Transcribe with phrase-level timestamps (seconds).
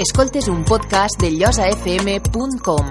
[0.00, 2.86] Escoltes un podcast de llosafm.com.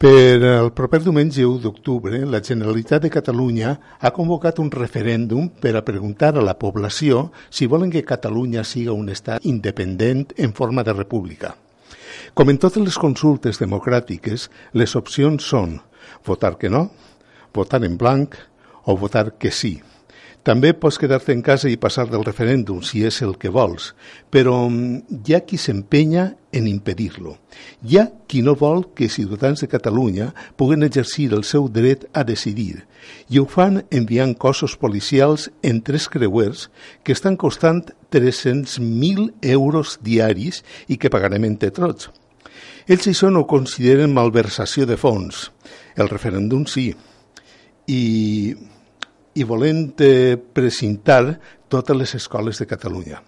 [0.00, 5.74] Per el proper diumenge 1 d'octubre, la Generalitat de Catalunya ha convocat un referèndum per
[5.76, 10.86] a preguntar a la població si volen que Catalunya siga un estat independent en forma
[10.88, 11.52] de república.
[12.32, 15.82] Com en totes les consultes democràtiques, les opcions són
[16.24, 16.86] votar que no,
[17.52, 18.40] votar en blanc
[18.88, 19.74] o votar que sí.
[20.46, 23.88] També pots quedar-te en casa i passar del referèndum, si és el que vols,
[24.30, 27.32] però mm, hi ha qui s'empenya en impedir-lo.
[27.82, 32.22] Hi ha qui no vol que ciutadans de Catalunya puguen exercir el seu dret a
[32.28, 32.84] decidir,
[33.26, 36.68] i ho fan enviant cossos policials en tres creuers
[37.02, 37.82] que estan costant
[38.14, 42.12] 300.000 euros diaris i que pagarem entre tots.
[42.86, 45.48] Ells això no ho consideren malversació de fons.
[45.98, 46.92] El referèndum sí.
[47.90, 48.02] I
[49.36, 53.22] i volent eh, precintar totes les escoles de Catalunya.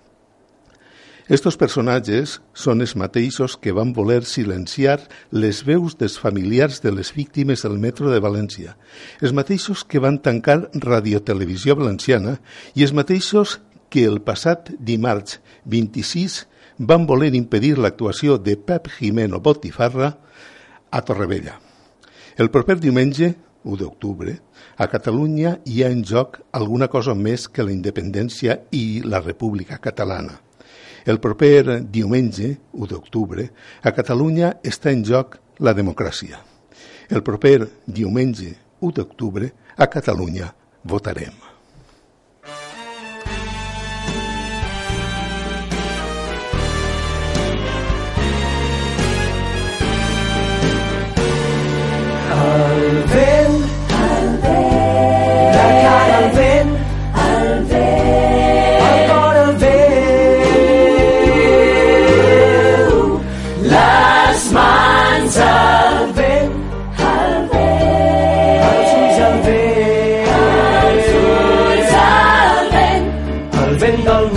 [1.28, 4.96] Estos personatges són els mateixos que van voler silenciar
[5.28, 8.78] les veus dels familiars de les víctimes del metro de València,
[9.20, 12.38] els mateixos que van tancar Radiotelevisió Valenciana
[12.72, 13.58] i els mateixos
[13.92, 16.46] que el passat dimarts 26
[16.78, 20.14] van voler impedir l'actuació de Pep Jimeno Botifarra
[20.88, 21.58] a Torrevella.
[22.38, 24.34] El proper diumenge 1 d'octubre,
[24.76, 29.80] a Catalunya hi ha en joc alguna cosa més que la independència i la República
[29.82, 30.38] Catalana.
[31.08, 33.48] El proper diumenge, 1 d'octubre,
[33.82, 36.40] a Catalunya està en joc la democràcia.
[37.08, 40.52] El proper diumenge, 1 d'octubre, a Catalunya
[40.84, 41.48] votarem.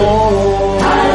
[0.02, 1.11] Del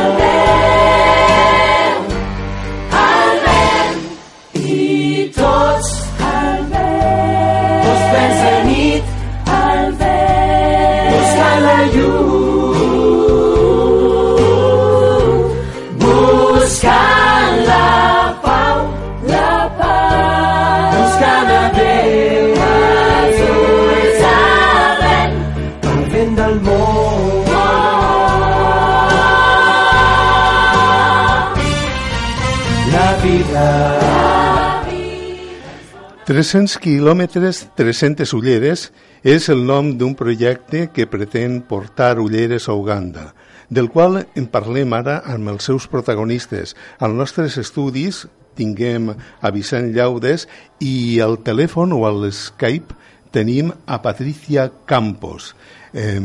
[36.27, 38.89] 300 quilòmetres, 300 ulleres
[39.23, 43.29] és el nom d'un projecte que pretén portar ulleres a Uganda,
[43.71, 46.75] del qual en parlem ara amb els seus protagonistes.
[46.99, 48.25] Als nostres estudis
[48.59, 50.49] tinguem a Vicent Llaudes
[50.83, 52.99] i al telèfon o al Skype
[53.31, 55.53] tenim a Patricia Campos.
[55.95, 56.19] Eh,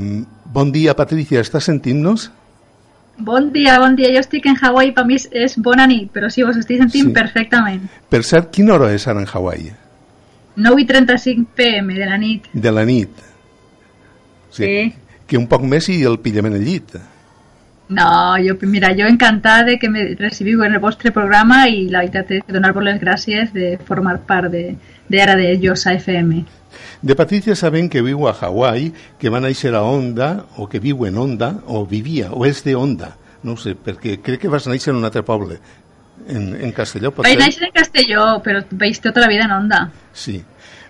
[0.49, 2.31] bon dia, Patricia, estàs sentint-nos?
[3.21, 4.09] Bon dia, bon dia.
[4.15, 7.15] Jo estic en Hawaii, per mi és bona nit, però sí, vos estic sentint sí.
[7.21, 7.85] perfectament.
[8.09, 9.69] Per cert, quina hora és ara en Hawaii?
[10.55, 12.49] 9 i 35 pm de la nit.
[12.53, 13.09] De la nit.
[14.51, 14.65] Sí.
[14.65, 14.93] sí.
[15.27, 16.97] Que un poc més i el pillem en el llit.
[17.91, 22.05] No, jo, mira, jo encantada de que me recibiu en el vostre programa i la
[22.05, 24.77] veritat és donar-vos les gràcies de formar part de,
[25.11, 26.45] de ara de Josa FM.
[27.01, 31.03] De Patricia saben que viu a Hawaii, que va néixer a Onda, o que viu
[31.05, 33.17] en Onda, o vivia, o és de Onda.
[33.43, 35.59] No sé, perquè crec que vas néixer en un altre poble,
[36.27, 37.13] en, en Castelló.
[37.17, 39.85] Vaig néixer en Castelló, però vaig tota la vida en Onda.
[40.13, 40.41] Sí.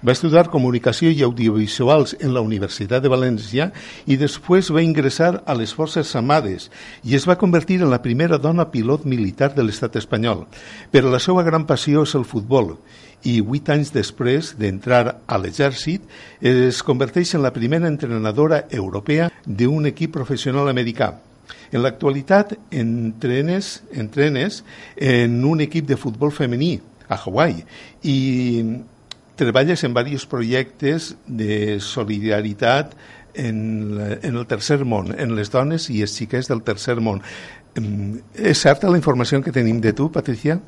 [0.01, 3.67] Va estudiar Comunicació i Audiovisuals en la Universitat de València
[4.09, 6.71] i després va ingressar a les Forces Armades
[7.05, 10.47] i es va convertir en la primera dona pilot militar de l'estat espanyol.
[10.89, 12.79] Però la seva gran passió és el futbol
[13.21, 16.01] i vuit anys després d'entrar a l'exèrcit
[16.41, 21.13] es converteix en la primera entrenadora europea d'un equip professional americà.
[21.71, 24.63] En l'actualitat entrenes, entrenes
[24.97, 27.63] en un equip de futbol femení a Hawaii
[28.03, 28.17] i
[29.39, 32.93] treballes en diversos projectes de solidaritat
[33.33, 37.23] en, en el tercer món, en les dones i els xiquets del tercer món.
[38.35, 40.59] És certa la informació que tenim de tu, Patricia?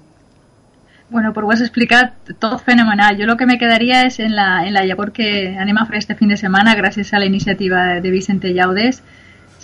[1.09, 3.17] Bueno, pues ho has explicat tot fenomenal.
[3.19, 5.99] Jo el que me quedaria és en la, en la llavor que anem a fer
[5.99, 9.03] este fin de setmana gràcies a la iniciativa de Vicente Llaudes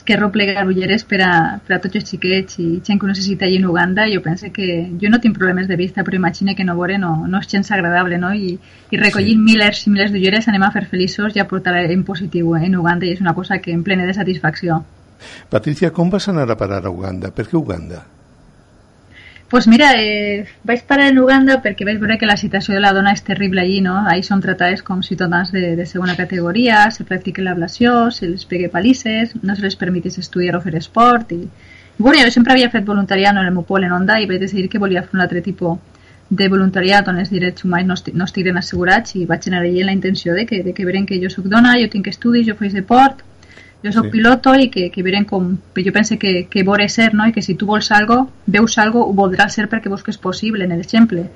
[0.10, 3.46] que replegar ulleres per a, per a tots els xiquets i gent que ho necessita
[3.46, 4.08] allà en Uganda.
[4.10, 4.66] Jo penso que
[4.98, 7.70] jo no tinc problemes de vista, però imagina que no veure no, no és gens
[7.70, 8.34] agradable, no?
[8.34, 8.56] I,
[8.90, 9.46] i recollint sí.
[9.52, 13.06] milers i milers d'ulleres anem a fer feliços i a portar en positiu en Uganda
[13.06, 14.82] i és una cosa que em plena de satisfacció.
[15.54, 17.30] Patricia, com vas anar a parar a Uganda?
[17.30, 18.02] Per què Uganda?
[19.50, 22.92] Pues mira, eh, vaig parar en Uganda perquè vaig veure que la situació de la
[22.94, 23.96] dona és terrible allí, no?
[24.12, 28.70] Ahí són tractades com ciutadans de, de segona categoria, se practica l'ablació, se les pegue
[28.70, 31.48] palisses, no se les permetis estudiar o fer esport i...
[31.98, 34.70] Bueno, jo sempre havia fet voluntariat en el meu poble en Onda i vaig decidir
[34.70, 35.82] que volia fer un altre tipus
[36.30, 39.82] de voluntariat on els drets humans no, esti no estiguen assegurats i vaig anar allí
[39.84, 42.54] la intenció de que, de que veren que jo sóc dona, jo tinc estudis, jo
[42.60, 43.26] faig deport,
[43.84, 44.12] jo sóc sí.
[44.12, 45.54] piloto i que, que veren com...
[45.76, 47.28] Jo pense que, que vore ser, no?
[47.28, 50.20] I que si tu vols algo, veus algo, ho voldràs ser perquè veus que és
[50.20, 51.30] possible, en l'exemple.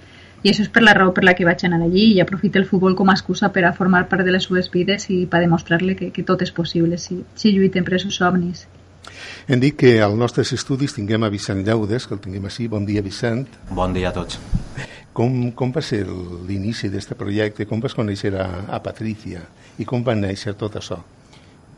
[0.43, 2.67] I això és per la raó per la que vaig anar allí i aprofito el
[2.67, 5.95] futbol com a excusa per a formar part de les seves vides i per demostrar-li
[5.95, 8.67] que, que tot és possible si, si lluiten per els somnis.
[9.47, 12.67] Hem dit que als nostres estudis tinguem a Vicent Llaudes, que el tinguem així.
[12.67, 13.47] Bon dia, Vicent.
[13.71, 14.39] Bon dia a tots.
[15.15, 17.67] Com, com va ser l'inici d'aquest projecte?
[17.69, 19.43] Com vas conèixer a, a Patricia?
[19.79, 20.99] I com va néixer tot això?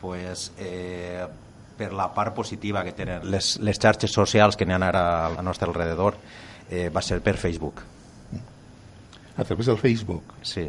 [0.00, 1.26] Pues, eh,
[1.76, 5.44] per la part positiva que tenen les, les xarxes socials que n'hi ha ara al
[5.44, 6.16] nostre alrededor,
[6.70, 7.82] eh, va ser per Facebook.
[9.36, 10.34] A través del Facebook?
[10.42, 10.64] Sí.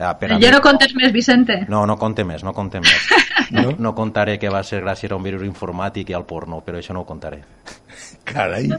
[0.00, 1.66] Eh, per ja no contes més, Vicente.
[1.68, 3.08] No, no conte més, no conte més.
[3.56, 3.74] no?
[3.78, 6.96] no contaré que va ser gràcies a un virus informàtic i al porno, però això
[6.96, 7.42] no ho contaré.
[8.24, 8.70] Carai.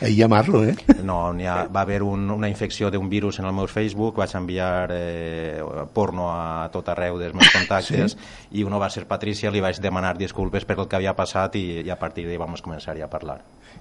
[0.00, 0.74] Ahí llamarlo, eh?
[1.02, 4.90] No, ha, va haver un, una infecció d'un virus en el meu Facebook, vaig enviar
[4.92, 5.62] eh,
[5.94, 8.58] porno a tot arreu dels meus contactes sí?
[8.60, 11.64] i uno va ser Patricia, li vaig demanar disculpes per el que havia passat i,
[11.84, 13.40] i a partir d'ahí vam començar a parlar.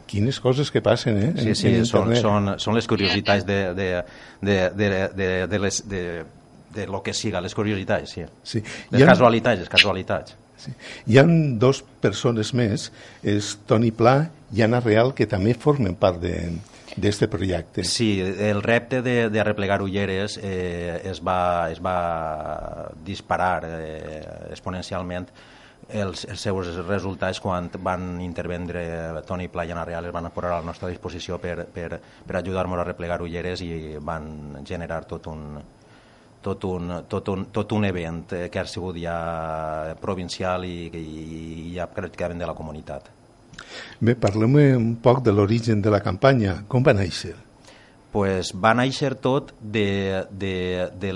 [0.10, 1.31] Quines coses que passen, eh?
[1.38, 3.90] Sí, sí, en són, són, són les curiositats de, de,
[4.42, 6.04] de, de, de, de, les, de,
[6.74, 8.25] de lo que siga, les curiositats, sí.
[8.44, 8.63] sí.
[8.92, 9.12] Les ha...
[9.12, 10.38] casualitats, les casualitats.
[10.60, 10.74] Sí.
[11.08, 12.90] Hi han dos persones més,
[13.24, 14.18] és Toni Pla
[14.56, 16.36] i Anna Real, que també formen part de,
[16.96, 17.84] d'aquest projecte.
[17.88, 25.30] Sí, el repte de, de replegar ulleres eh, es, va, es va disparar eh, exponencialment
[25.90, 30.52] els, els seus resultats quan van intervendre Toni Pla i Anna Real es van posar
[30.52, 35.32] a la nostra disposició per, per, per ajudar-nos a replegar ulleres i van generar tot
[35.32, 35.58] un,
[36.41, 41.75] tot un, tot un, tot un event eh, que ha sigut ja provincial i, i
[41.75, 43.12] ja pràcticament de la comunitat.
[44.00, 46.62] Bé, parlem un poc de l'origen de la campanya.
[46.68, 47.36] Com va néixer?
[48.12, 51.12] pues va néixer tot de, de, de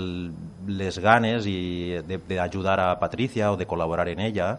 [0.70, 4.58] les ganes i d'ajudar a Patricia o de col·laborar en ella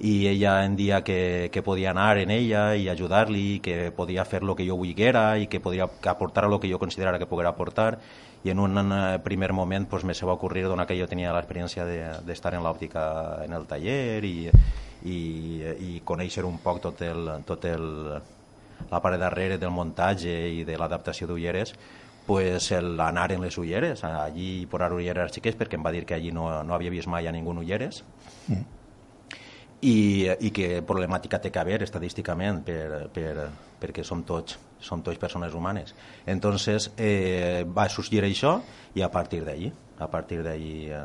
[0.00, 4.42] i ella en dia que, que podia anar en ella i ajudar-li, que podia fer
[4.44, 7.98] el que jo volguera i que podia aportar el que jo considerara que poguera aportar
[8.44, 11.34] i en un eh, primer moment pues, me se va ocurrir donat que jo tenia
[11.36, 11.84] l'experiència
[12.24, 13.04] d'estar de, en l'òptica
[13.44, 14.50] en el taller i,
[15.04, 15.18] i,
[15.90, 17.84] i conèixer un poc tot el, tot el,
[18.90, 21.74] la part darrere del muntatge i de l'adaptació d'ulleres
[22.26, 26.14] pues el anar en les ulleres allí posar ulleres xiquets perquè em va dir que
[26.14, 28.04] allí no, no havia vist mai a ningú ulleres
[28.48, 28.79] mm.
[29.80, 33.48] I, i que problemàtica té que haver estadísticament per, per,
[33.80, 35.94] perquè som tots som tots persones humanes.
[36.26, 38.58] Entonces eh, va sorgir això
[38.96, 41.02] i a partir d'allí, a partir d'allí eh,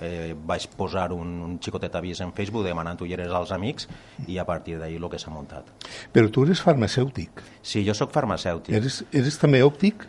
[0.00, 3.88] eh, vaig posar un, un xicotet avís en Facebook demanant ulleres als amics
[4.26, 5.68] i a partir d'ahir el que s'ha muntat.
[6.12, 7.44] Però tu eres farmacèutic.
[7.62, 8.74] Sí, jo sóc farmacèutic.
[8.74, 10.08] Eres, eres també òptic?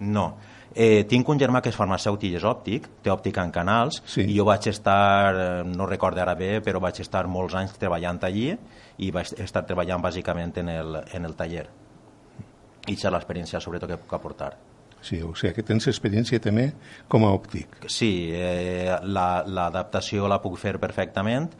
[0.00, 0.34] no.
[0.74, 4.24] Eh, tinc un germà que és farmacèutic i és òptic, té òptica en canals, sí.
[4.26, 8.18] i jo vaig estar, eh, no recordo ara bé, però vaig estar molts anys treballant
[8.26, 8.50] allí
[8.98, 11.68] i vaig estar treballant bàsicament en el, en el taller
[12.88, 14.52] i és l'experiència sobretot que puc aportar.
[15.04, 16.70] Sí, o sigui que tens experiència també
[17.12, 17.82] com a òptic.
[17.92, 21.50] Sí, eh, l'adaptació la, la puc fer perfectament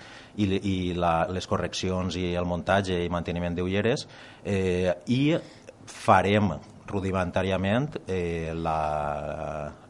[0.40, 4.06] i, i la, les correccions i el muntatge i manteniment d'ulleres
[4.48, 5.36] eh, i
[5.84, 6.54] farem
[6.86, 8.78] rudimentàriament eh, la,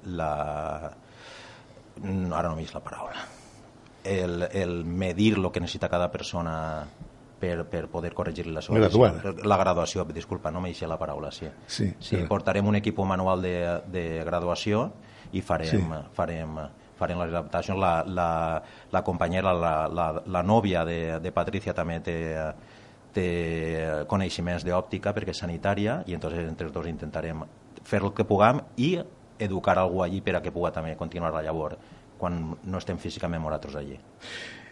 [0.05, 0.31] la...
[2.05, 3.25] ara no m'he la paraula
[4.05, 6.85] el, el medir el que necessita cada persona
[7.41, 9.35] per, per poder corregir la seva Graduar.
[9.45, 11.49] La graduació, disculpa, no m'eixia la paraula, sí.
[11.67, 13.57] Sí, sí portarem un equip manual de,
[13.91, 14.87] de graduació
[15.33, 16.03] i farem, sí.
[16.15, 16.57] farem,
[16.99, 17.81] farem les adaptacions.
[17.81, 18.29] La, la,
[18.93, 22.19] la companyera, la, la, la nòvia de, de Patricia també té,
[23.14, 23.28] té
[24.11, 27.44] coneixements d'òptica perquè és sanitària i entonces entre els dos intentarem
[27.85, 28.97] fer el que puguem i
[29.38, 31.78] educar algú allí per a que pugui també continuar la llavor
[32.18, 33.99] quan no estem físicament nosaltres allí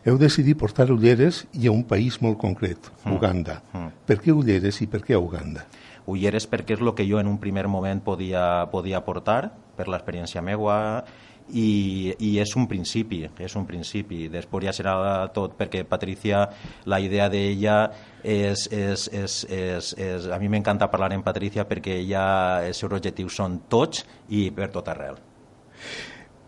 [0.05, 3.13] heu decidit portar ulleres i a un país molt concret, mm.
[3.15, 3.61] Uganda.
[3.73, 3.91] Mm.
[4.07, 5.67] Per què ulleres i per què Uganda?
[6.11, 10.43] Ulleres perquè és el que jo en un primer moment podia, podia portar per l'experiència
[10.43, 11.05] meua
[11.53, 14.27] i, i és un principi, és un principi.
[14.33, 14.95] Després ja serà
[15.35, 16.47] tot, perquè Patricia,
[16.89, 17.77] la idea d'ella
[18.23, 20.31] és, és, és, és, és...
[20.33, 22.25] A mi m'encanta parlar en Patricia perquè ella,
[22.67, 25.21] els seus objectius són tots i per tot arrel.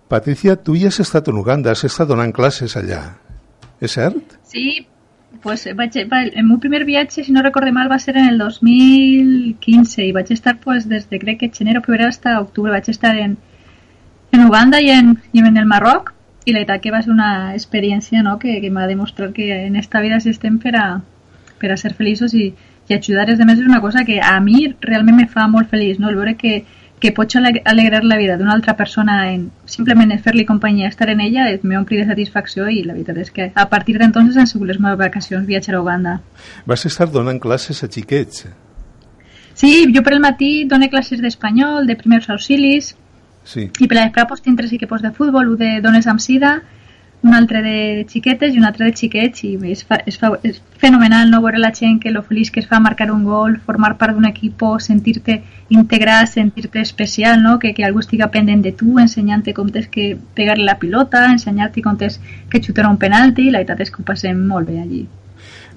[0.08, 3.02] Patricia, tu ja has estat en Uganda, has estat donant classes allà.
[3.82, 4.36] És cert?
[4.48, 4.84] Sí,
[5.42, 8.38] pues vaig, va, el meu primer viatge, si no recorde mal, va ser en el
[8.38, 12.72] 2015 i vaig estar pues, des de crec que gener o febrer fins octubre.
[12.72, 13.36] Vaig estar en,
[14.34, 16.12] en Uganda i en, i en el Marroc
[16.44, 19.76] i la veritat que va ser una experiència no, que, que m'ha demostrat que en
[19.76, 20.86] esta vida si estem per a,
[21.60, 22.50] per a ser feliços i,
[22.88, 25.98] i ajudar els altres és una cosa que a mi realment me fa molt feliç,
[25.98, 26.10] no?
[26.10, 26.64] el veure que,
[27.00, 31.46] que pots alegrar la vida d'una altra persona en simplement fer-li companyia, estar en ella,
[31.62, 35.00] m'ompli de satisfacció i la veritat és que a partir d'entonces han sigut les meves
[35.00, 36.18] vacacions viatjar a Uganda.
[36.66, 38.46] Vas estar donant classes a xiquets?
[39.54, 42.94] Sí, jo per el matí dono classes d'espanyol, de primers auxilis,
[43.44, 43.68] Sí.
[43.80, 46.62] i per a després pues, tinc tres equipos de futbol, un de dones amb sida,
[47.24, 50.58] un altre de xiquetes i un altre de xiquets i és, fa, és, fa, és
[50.80, 53.94] fenomenal no veure la gent que lo feliç que es fa marcar un gol, formar
[53.96, 55.38] part d'un equip, sentir-te
[55.72, 57.58] integrat, sentir-te especial, no?
[57.58, 61.82] que, que algú estiga pendent de tu, ensenyant-te com tens que pegar la pilota, ensenyar-te
[61.82, 62.20] com tens
[62.52, 65.06] que xutar un penalti, la veritat és que ho passem molt bé allí.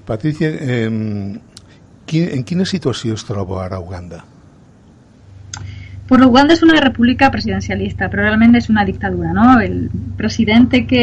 [0.04, 4.20] Patricia, eh, en quina situació es troba ara Uganda?
[6.08, 9.58] Pues Uganda és una república presidencialista, però realment és una dictadura, no?
[9.60, 11.02] El president que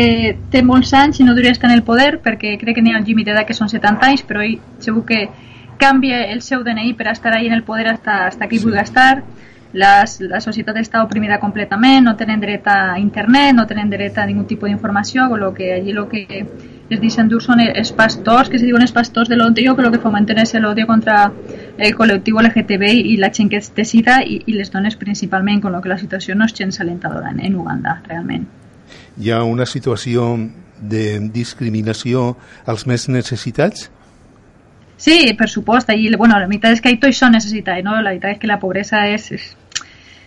[0.49, 2.97] té molts anys i no hauria estar en el poder, perquè crec que n'hi ha
[2.97, 5.27] el límit d'edat que són 70 anys, però ell segur que
[5.77, 8.65] canvia el seu DNI per estar ahí en el poder hasta, hasta que hi sí.
[8.65, 9.21] vulgui estar.
[9.75, 14.25] Les, la societat està oprimida completament, no tenen dret a internet, no tenen dret a
[14.25, 16.25] ningun tipus d'informació, con lo que allí lo que
[16.89, 19.91] es dicen dur són els pastors, que se diuen els pastors de l'odio, que lo
[19.91, 21.31] que fomenten és l'odio contra
[21.77, 25.73] el col·lectiu LGTBI i la gent que es decida i, i les dones principalment, con
[25.73, 28.45] lo que la situació no és gens alentadora en, en Uganda, realment.
[29.17, 30.35] Hi ha una situació
[30.79, 33.89] de discriminació als més necessitats?
[34.97, 35.89] Sí, per supost.
[35.89, 37.97] Allí, bueno, la veritat és que tots són necessitats, no?
[37.97, 39.49] La veritat és que la pobresa és, és,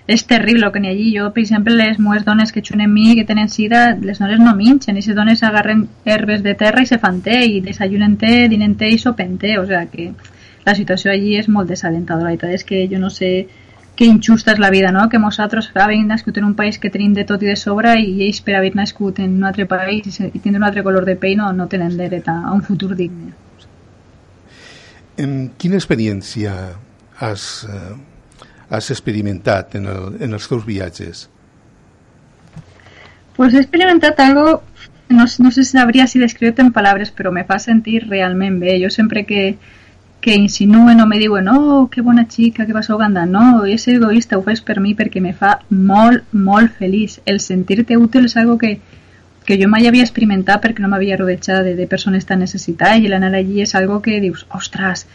[0.09, 1.11] és terrible que n'hi ha allí.
[1.15, 4.55] Jo, per exemple, les meves dones que xunen mi, que tenen sida, les dones no
[4.57, 8.75] minxen, i les dones agarren herbes de terra i se fan i desayunen té, dinen
[8.75, 10.13] té i sopen té, o sea que
[10.65, 12.31] la situació allí és molt desalentadora.
[12.31, 13.49] La veritat és que jo no sé
[13.99, 15.09] que injusta és la vida, no?
[15.11, 18.23] Que nosaltres havent nascut en un país que tenim de tot i de sobre i
[18.29, 21.97] ells per en un país i tindre un altre color de pell no, no tenen
[21.99, 23.33] dret a un futur digne.
[25.19, 26.55] En quina experiència
[27.19, 27.97] has, eh,
[28.71, 31.27] has experimentat en, el, en els teus viatges?
[33.37, 34.63] Pues he experimentat algo,
[35.09, 38.81] no, no sé si sabria si descriure en paraules, però me fa sentir realment bé.
[38.83, 39.57] Jo sempre que,
[40.21, 43.87] que insinuen o me diuen oh, que bona xica que vas a Uganda no, és
[43.89, 48.37] egoista, ho fes per mi perquè me fa molt, molt feliç el sentir-te útil és
[48.37, 48.81] algo que,
[49.47, 53.09] que jo mai havia experimentat perquè no m'havia rodejat de, de persones tan necessitades i
[53.13, 55.07] l'anar allí és algo que dius, ostres,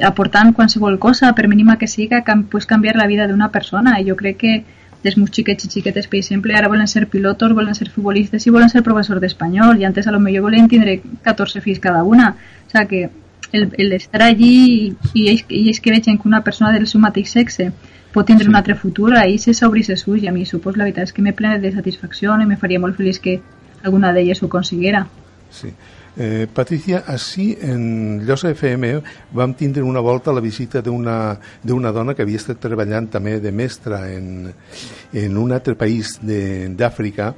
[0.00, 4.08] aportant qualsevol cosa, per mínima que siga, can, pues canviar la vida d'una persona i
[4.08, 4.54] jo crec que
[5.02, 8.52] els meus xiquets i xiquetes, per exemple, ara volen ser pilotos, volen ser futbolistes i
[8.54, 12.36] volen ser professors d'espanyol i antes a lo millor volen tindre 14 fills cada una,
[12.66, 13.10] o sea que
[13.52, 17.02] el, el estar allí i, ells, i ells que vegen que una persona del seu
[17.02, 17.72] mateix sexe
[18.12, 18.50] pot tindre sí.
[18.50, 21.16] un altre futur, ahir se s'obri se ulls i a mi supos la veritat és
[21.16, 23.40] que me plena de satisfacció i me faria molt feliç que
[23.82, 25.06] alguna d'elles ho aconseguira.
[25.50, 25.72] Sí.
[26.14, 28.98] Eh, Patricia, així en Llosa FM
[29.32, 34.02] vam tindre una volta la visita d'una dona que havia estat treballant també de mestra
[34.12, 34.50] en,
[35.12, 37.32] en un altre país d'Àfrica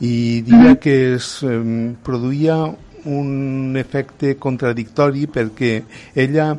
[0.00, 0.78] i diria mm -hmm.
[0.78, 2.68] que es eh, produïa
[3.04, 5.82] un efecte contradictori perquè
[6.14, 6.58] ella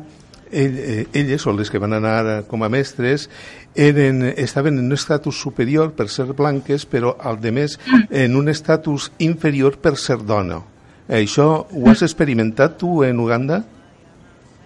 [0.50, 3.30] ell, eh, elles, o les que van anar com a mestres,
[3.74, 7.78] eren, estaven en un estatus superior per ser blanques, però al de més
[8.10, 10.71] en un estatus inferior per ser dona.
[11.08, 13.62] Això ho has experimentat tu en Uganda?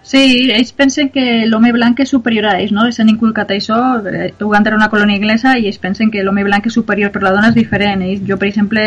[0.07, 2.85] Sí, ells pensen que l'home blanc és superior a ells, no?
[2.91, 6.69] S'han inculcat això, eh, Uganda era una colònia inglesa i ells pensen que l'home blanc
[6.69, 8.05] és superior, però la dona és diferent.
[8.05, 8.85] Ells, jo, per exemple,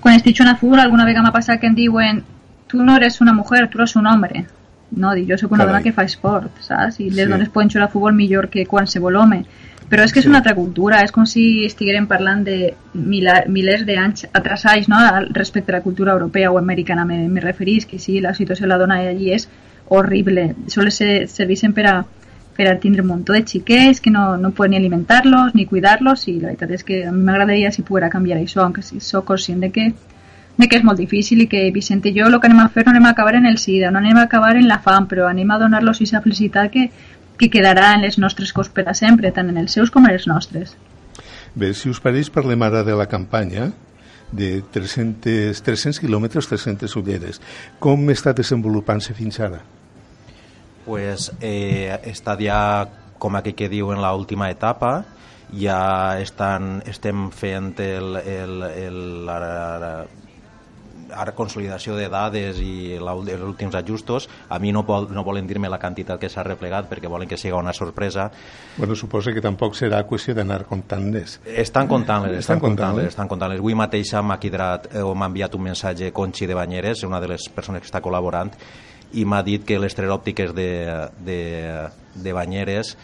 [0.00, 2.24] quan estic jugant a futbol alguna vegada m'ha passat que em diuen
[2.70, 4.46] tu no eres una mujer, tu eres un hombre
[4.90, 5.14] no?
[5.14, 5.72] Dir, jo sóc una Carai.
[5.72, 7.00] dona que fa esport, saps?
[7.00, 7.30] I les sí.
[7.30, 9.44] dones poden jugar a futbol millor que qualsevol home.
[9.90, 10.30] Però és que és sí.
[10.30, 15.00] una altra cultura, és com si estiguérem parlant de milar, milers d'anys atrasats no?
[15.34, 18.70] respecte a la cultura europea o americana, me, me referís que sí, la situació de
[18.70, 19.48] la dona allí és
[19.90, 20.52] horrible.
[20.70, 21.96] Sols se serveixen per a,
[22.56, 26.26] per a tindre un munt de xiquets que no, no poden ni alimentar-los ni cuidar-los
[26.28, 29.26] i la veritat és que a mi m'agradaria si poguera canviar això, aunque si sóc
[29.26, 29.90] conscient de que
[30.60, 32.84] de que és molt difícil i que Vicente i jo el que anem a fer
[32.84, 35.26] no anem a acabar en el SIDA, no anem a acabar en la fam, però
[35.26, 36.90] anem a donar-los aquesta felicitat que,
[37.40, 40.14] que quedarà en les nostres cos per a sempre, tant en els seus com en
[40.14, 40.76] els nostres.
[41.54, 43.70] Bé, si us pareix, parlem ara de la campanya
[44.30, 47.40] de 300, 300 quilòmetres, 300 ulleres.
[47.82, 49.62] Com està desenvolupant-se fins ara?
[50.84, 52.60] Pues eh, està ja,
[53.18, 55.00] com aquí que diu, en l'última etapa,
[55.58, 60.06] ja estan, estem fent el, el, el, la,
[61.14, 65.70] ara consolidació de dades i els últims ajustos, a mi no, vol, no volen dir-me
[65.70, 68.30] la quantitat que s'ha replegat perquè volen que sigui una sorpresa.
[68.76, 71.40] Bueno, suposa que tampoc serà qüestió d'anar comptant-les.
[71.44, 73.10] Estan comptant-les, estan, estan comptant-les.
[73.12, 73.62] Estan comptant-les.
[73.62, 77.82] Avui mateix m'ha eh, m'ha enviat un missatge Conchi de Banyeres, una de les persones
[77.82, 78.52] que està col·laborant,
[79.12, 80.70] i m'ha dit que les tres òptiques de,
[81.26, 81.40] de,
[82.14, 82.96] de Banyeres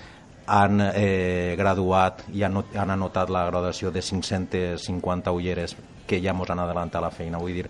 [0.47, 5.75] han eh, graduat i han, han anotat la graduació de 550 ulleres
[6.07, 7.39] que ja ens han adelantat la feina.
[7.39, 7.69] Vull dir,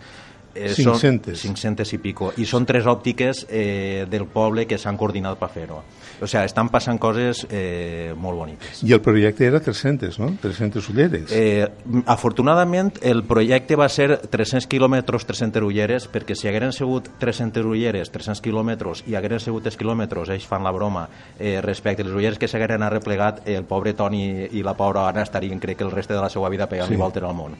[0.57, 1.39] eh, 500.
[1.39, 2.33] Són 500 i pico.
[2.37, 5.83] I són tres òptiques eh, del poble que s'han coordinat per fer-ho.
[6.17, 8.81] O sigui, estan passant coses eh, molt boniques.
[8.87, 10.31] I el projecte era 300, no?
[10.41, 11.33] 300 ulleres.
[11.37, 11.67] Eh,
[12.07, 18.11] afortunadament, el projecte va ser 300 quilòmetres, 300 ulleres, perquè si hagueren sigut 300 ulleres,
[18.15, 21.07] 300 quilòmetres, i hagueren sigut 3 quilòmetres, ells fan la broma,
[21.39, 25.27] eh, respecte a les ulleres que s'hagueren arreplegat, el pobre Toni i la pobra Anna
[25.27, 27.01] estarien, crec que el reste de la seva vida pegant-li sí.
[27.01, 27.57] voltes al món,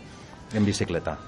[0.55, 1.19] en bicicleta.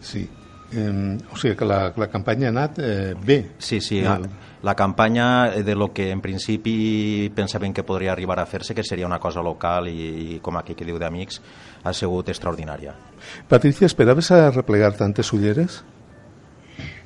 [0.00, 0.28] Sí,
[0.70, 3.38] Eh, o sigui que la, la campanya ha anat eh, bé.
[3.58, 4.28] Sí, sí, el...
[4.62, 9.06] la campanya de lo que en principi pensaven que podria arribar a fer-se, que seria
[9.06, 11.40] una cosa local i, i com aquí que diu d'amics,
[11.84, 12.92] ha sigut extraordinària.
[13.48, 15.84] Patricia, esperaves a replegar tantes ulleres?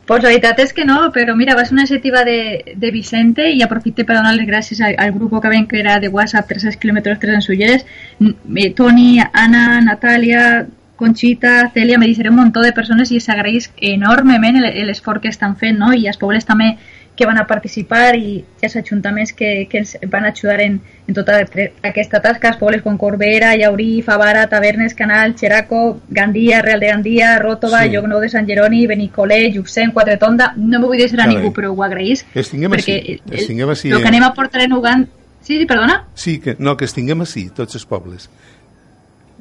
[0.08, 3.46] Pues la veritat és que no, però mira, va ser una iniciativa de, de Vicente
[3.54, 6.48] i aprofite per donar les gràcies al, al grup que ven que era de WhatsApp
[6.50, 7.86] 300 km 300 ulleres,
[8.18, 10.64] eh, Toni, Anna, Natàlia,
[11.02, 15.80] Conxita, Celia, me dice un montón de persones i s'agraeix enormement l'esforç que estan fent,
[15.80, 15.88] no?
[15.90, 16.76] i els pobles també
[17.16, 20.76] que van a participar i els ajuntaments que, que ens van ajudar en,
[21.08, 26.80] en tota aquesta tasca, els pobles com Corbera, Llaurí, Favara, Tavernes, Canal, Xeraco, Gandia, Real
[26.80, 27.96] de Gandia, Ròtova, sí.
[27.96, 31.82] Llocnou de Sant Jeroni, Benicolet, Juxent, Quatretonda, no me vull deixar a ningú, però ho
[31.82, 32.22] agraïs.
[32.32, 33.18] Estinguem perquè així.
[33.42, 35.18] Estinguem així, el, el que anem a portar en Uganda...
[35.42, 36.04] Sí, sí, perdona?
[36.14, 38.28] Sí, que, no, que estinguem així, tots els pobles.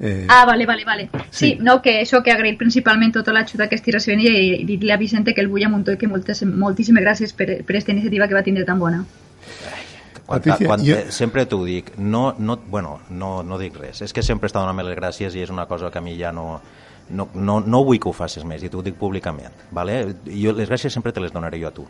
[0.02, 0.26] Eh...
[0.28, 1.10] Ah, vale, vale, vale.
[1.30, 1.52] Sí.
[1.52, 4.90] sí, no, que això que agrair principalment tota l'ajuda que estic recibint i, i dir-li
[4.90, 8.28] a Vicente que el vull amuntó i que moltes, moltíssimes gràcies per, per aquesta iniciativa
[8.28, 9.04] que va tindre tan bona.
[10.26, 10.96] Quan, Patricia, quan, jo...
[11.14, 14.88] sempre t'ho dic, no, no, bueno, no, no dic res, és que sempre està donant-me
[14.88, 16.48] les gràcies i és una cosa que a mi ja no,
[17.12, 19.54] no, no, no vull que ho facis més i t'ho dic públicament.
[19.70, 20.00] Vale?
[20.26, 21.86] Jo les gràcies sempre te les donaré jo a tu.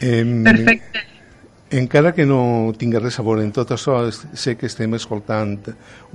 [0.00, 1.06] Eh, Perfecte
[1.70, 5.58] encara que no tingui res a veure en tot això, sé que estem escoltant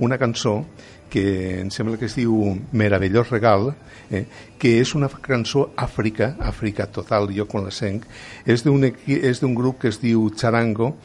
[0.02, 0.64] una cançó
[1.10, 2.34] que em sembla que es diu
[2.72, 3.68] Meravellós Regal,
[4.10, 4.24] eh,
[4.58, 8.02] que és una cançó Àfrica, Àfrica total, jo quan la sent,
[8.46, 10.96] és d'un grup que es diu Charango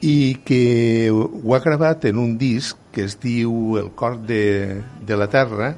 [0.00, 5.16] i que ho ha gravat en un disc que es diu El cor de, de
[5.16, 5.74] la terra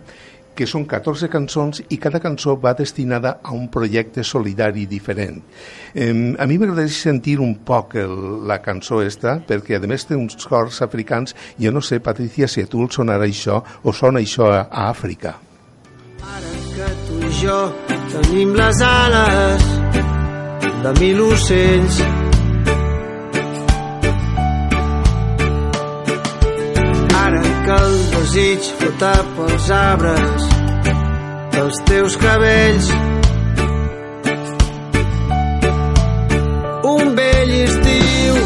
[0.56, 5.42] que són 14 cançons i cada cançó va destinada a un projecte solidari diferent.
[5.94, 8.16] Eh, a mi m'agradaria sentir un poc el,
[8.48, 12.64] la cançó esta, perquè a més té uns cors africans, jo no sé, Patricia, si
[12.64, 15.36] a tu el sonarà això o sona això a, a Àfrica.
[16.26, 17.58] Ara que tu i jo
[18.12, 19.66] tenim les ales
[20.82, 22.00] de mil ocells
[28.36, 30.42] desig flota pels arbres
[31.54, 32.88] dels teus cabells.
[36.90, 38.36] Un vell estiu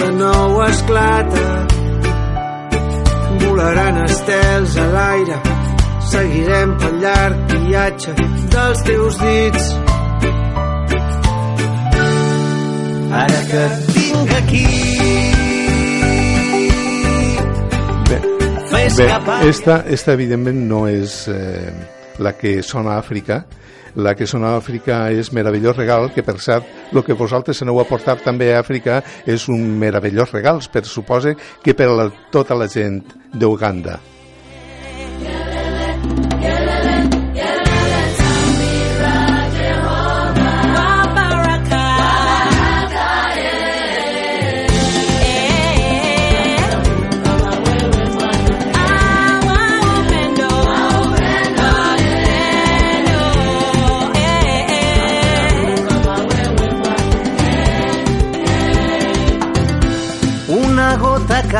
[0.00, 1.44] de nou esclata
[3.44, 5.38] volaran estels a l'aire
[6.14, 8.16] seguirem pel llarg viatge
[8.56, 9.70] dels teus dits
[13.24, 14.93] ara que tinc aquí
[18.84, 21.72] Bé, esta, esta evidentment no és eh,
[22.20, 23.40] la que sona a Àfrica,
[23.96, 27.80] la que sona a Àfrica és Meravellós Regal, que per cert, el que vosaltres aneu
[27.80, 31.32] a portar també a Àfrica és un meravellós regal, per suposa
[31.64, 33.00] que per la, tota la gent
[33.32, 34.02] d'Uganda.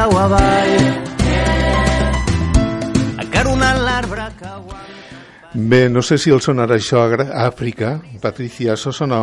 [0.04, 0.72] Cau avall
[3.24, 4.72] acaronant l'arbre cau
[5.54, 9.20] Bé, no sé si el sonarà això a Àfrica, Patricia, això sona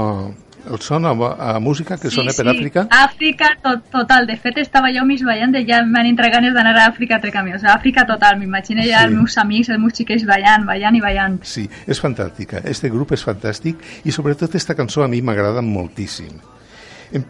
[0.71, 2.53] el sona a, música que sí, sona per sí.
[2.53, 2.85] Àfrica?
[2.87, 6.73] Àfrica tot, total, de fet estava jo mig ballant de ja m'han entrat ganes d'anar
[6.79, 9.09] a Àfrica a trecar o sigui, Àfrica total, m'imagino ja sí.
[9.09, 11.37] els meus amics, els meus xiquets ballant, ballant i ballant.
[11.43, 16.33] Sí, és fantàstica, este grup és fantàstic i sobretot esta cançó a mi m'agrada moltíssim.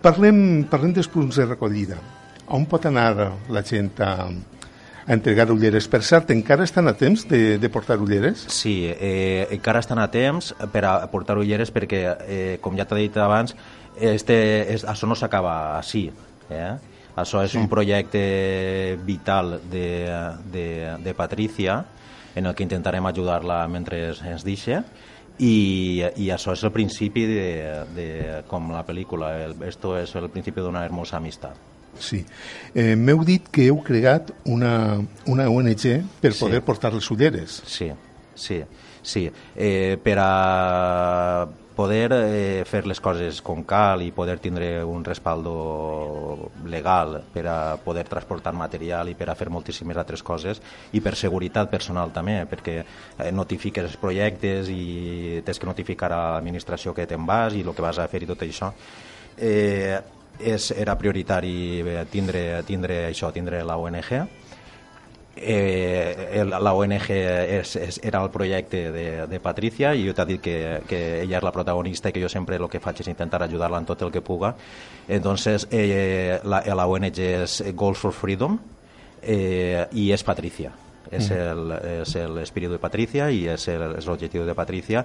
[0.06, 1.98] Parlem, parlem dels punts de recollida
[2.52, 5.88] on pot anar la gent a, a entregar ulleres.
[5.92, 8.46] Per cert, encara estan a temps de, de portar ulleres?
[8.52, 13.00] Sí, eh, encara estan a temps per a portar ulleres perquè, eh, com ja t'he
[13.04, 13.56] dit abans,
[14.00, 14.38] este,
[14.74, 16.10] es, això no s'acaba així.
[16.52, 16.74] Eh?
[17.22, 17.60] Això és sí.
[17.60, 19.88] un projecte vital de,
[20.52, 20.68] de,
[21.04, 21.82] de Patricia
[22.36, 24.84] en el que intentarem ajudar-la mentre ens deixa
[25.42, 27.50] i, i això és el principi de,
[27.96, 28.08] de
[28.48, 31.60] com la pel·lícula, el, esto és el principi d'una hermosa amistat.
[32.00, 32.24] Sí.
[32.74, 35.88] Eh, M'heu dit que heu creat una, una ONG
[36.22, 36.66] per poder sí.
[36.66, 37.62] portar les ulleres.
[37.68, 37.92] Sí,
[38.36, 38.62] sí,
[39.02, 39.30] sí.
[39.56, 40.32] Eh, per a
[41.76, 47.58] poder eh, fer les coses com cal i poder tindre un respaldo legal per a
[47.82, 52.42] poder transportar material i per a fer moltíssimes altres coses i per seguretat personal també,
[52.46, 57.64] perquè eh, notifiques els projectes i tens que notificar a l'administració que te'n vas i
[57.66, 58.74] el que vas a fer i tot això.
[59.38, 59.98] Eh,
[60.44, 64.12] és, era prioritari eh, tindre, tindre això, tindre la ONG
[65.36, 70.28] eh, el, la ONG és, és, era el projecte de, de Patricia i jo t'he
[70.34, 73.12] dit que, que ella és la protagonista i que jo sempre el que faig és
[73.12, 74.54] intentar ajudar-la en tot el que puga.
[75.08, 78.60] Entonces eh, la, la ONG és Goals for Freedom
[79.22, 80.74] eh, i és Patricia.
[81.12, 82.30] És mm.
[82.38, 83.68] l'espíritu de Patricia i és
[84.06, 85.04] l'objectiu de Patricia.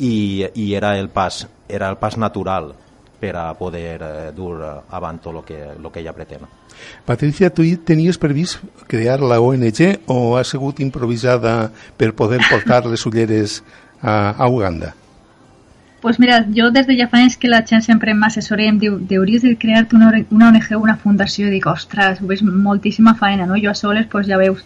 [0.00, 2.72] I, i era el pas era el pas natural
[3.20, 4.56] per a poder eh, dur
[4.90, 6.46] avant tot el que, lo que ella pretén.
[7.04, 13.04] Patricia, tu tenies previst crear la ONG o ha sigut improvisada per poder portar les
[13.06, 13.60] ulleres
[14.00, 14.94] a, a Uganda?
[16.00, 18.78] Pues mira, jo des de ja fa anys que la gent sempre m'assessora i em
[18.80, 22.40] diu hauries de crear-te una, una ONG o una fundació i dic, ostres, ho veus
[22.42, 23.58] moltíssima feina, no?
[23.60, 24.64] Jo a soles, pues ja veus.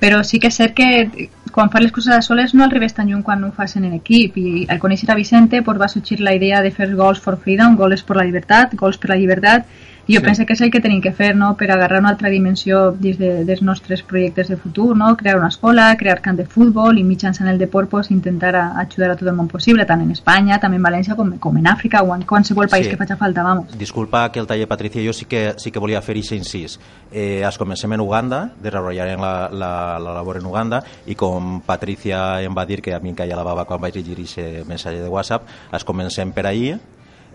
[0.00, 3.10] Però sí que és cert que quan fas les coses a soles no arribes tan
[3.10, 4.38] lluny quan ho fas en equip.
[4.40, 7.76] I al conèixer a Vicente pues, va sorgir la idea de fer gols for freedom,
[7.76, 9.68] gols per la llibertat, gols per la llibertat
[10.10, 10.26] i jo sí.
[10.26, 11.52] penso que és el que tenim que fer no?
[11.56, 15.12] per agarrar una altra dimensió dins de, dels nostres projectes de futur, no?
[15.16, 19.12] crear una escola, crear camp de futbol i mitjançant el de pues, intentar a, ajudar
[19.12, 22.02] a tot el món possible, tant en Espanya, també en València, com, com en Àfrica
[22.02, 22.90] o en qualsevol país sí.
[22.90, 23.78] que faci falta, vamos.
[23.78, 26.78] Disculpa que el taller, Patricia, jo sí que, sí que volia fer aquest incís.
[27.12, 32.40] Eh, es comencem en Uganda, desenvoluparem la, la, la labor en Uganda i com Patricia
[32.42, 35.04] em va dir que a mi em caia la bava quan vaig llegir aquest missatge
[35.04, 36.80] de WhatsApp, es comencem per ahir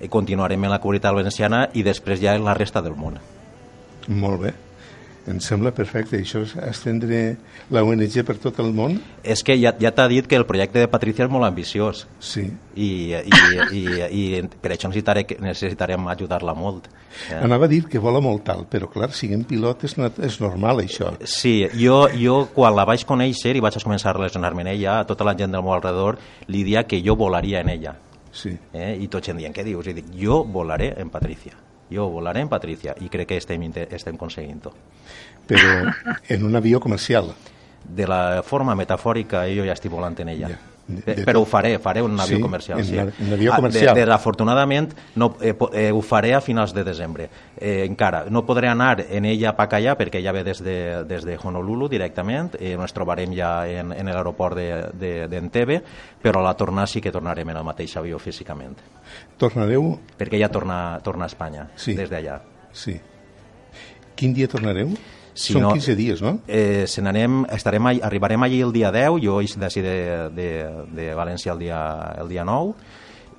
[0.10, 3.20] continuarem en la comunitat valenciana i després ja en la resta del món.
[4.08, 4.54] Molt bé.
[5.26, 6.20] Em sembla perfecte.
[6.22, 7.20] Això és estendre
[7.74, 9.00] la ONG per tot el món?
[9.26, 12.04] És que ja, ja t'ha dit que el projecte de Patricia és molt ambiciós.
[12.22, 12.46] Sí.
[12.76, 13.40] I, i,
[13.74, 16.92] i, i per això necessitaré, necessitarem ajudar-la molt.
[17.32, 17.42] Ja.
[17.48, 19.98] Anava a dir que vola molt alt, però clar, siguem pilot és,
[20.30, 21.16] és normal això.
[21.26, 25.10] Sí, jo, jo quan la vaig conèixer i vaig començar a relacionar-me amb ella, a
[25.10, 26.20] tota la gent del meu alrededor
[26.52, 27.98] li dia que jo volaria en ella
[28.36, 28.52] Sí.
[28.76, 28.92] Eh?
[29.00, 29.88] I tots em diuen, què dius?
[29.88, 31.56] I dic, jo volaré en Patricia.
[31.90, 34.74] Jo volaré en Patricia i crec que estem, estem aconseguint-ho.
[35.48, 35.74] Però
[36.36, 37.34] en un avió comercial.
[37.86, 40.54] De la forma metafòrica, jo ja estic volant en ella.
[40.56, 42.84] Yeah de, però ho faré, faré un avió sí, comercial.
[42.86, 43.96] Sí, un avió ah, comercial.
[43.96, 47.30] De, desafortunadament, no, eh, eh, ho faré a finals de desembre.
[47.58, 51.26] Eh, encara, no podré anar en ella a allà perquè ja ve des de, des
[51.26, 56.50] de Honolulu directament, eh, ens trobarem ja en, en l'aeroport d'Entebbe, de, de, però a
[56.52, 58.78] la tornar sí que tornarem en el mateix avió físicament.
[59.42, 59.98] Tornareu?
[60.20, 61.96] Perquè ja torna, torna a Espanya, sí.
[61.98, 62.40] des d'allà.
[62.72, 63.00] Sí.
[64.16, 64.94] Quin dia tornareu?
[65.36, 66.38] Si Són no, 15 dies, no?
[66.48, 69.96] Eh, se n'anem, estarem, arribarem allí el dia 10, jo he d'ací de,
[70.32, 70.50] de,
[70.96, 71.80] de València el dia,
[72.22, 72.72] el dia 9,